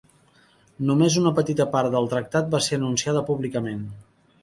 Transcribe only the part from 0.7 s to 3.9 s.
Només una petita part del tractat va ser anunciada públicament.